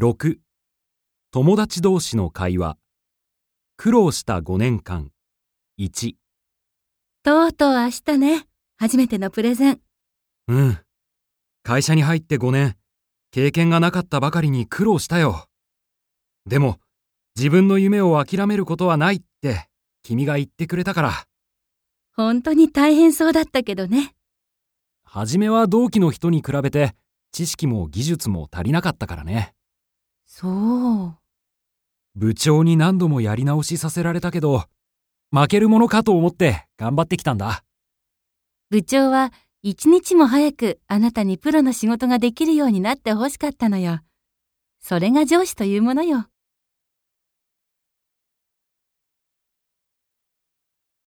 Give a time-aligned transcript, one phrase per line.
[0.00, 0.36] 6
[1.32, 2.78] 友達同士の会話。
[3.76, 5.10] 苦労した5年間。
[5.80, 6.14] 1
[7.24, 8.46] とうとう明日ね。
[8.76, 9.80] 初めてのプレゼン。
[10.46, 10.78] うん。
[11.64, 12.76] 会社に入って5年。
[13.32, 15.48] 経験がなかったばかりに苦労したよ。
[16.46, 16.78] でも
[17.34, 19.66] 自分の夢を諦めることはないって
[20.04, 21.24] 君が言ってくれたから。
[22.14, 24.14] 本当に大変そうだったけどね。
[25.02, 26.94] 初めは同期の人に比べて
[27.32, 29.56] 知識も技術も足りなかったからね
[30.28, 31.14] そう。
[32.14, 34.64] 部長に何度もやり直しさせられたけど
[35.32, 37.64] 負けるものかと思って頑張ってきたんだ
[38.70, 44.00] 部長は一日も早くあなたにプロの仕事ができるようになってほしかったのよ。
[44.80, 46.26] それが上司というものよ。